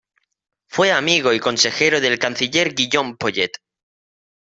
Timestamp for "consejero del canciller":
1.39-2.73